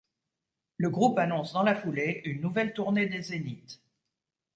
[0.77, 3.83] Le groupe annonce dans la foulée une nouvelle tournée des zéniths.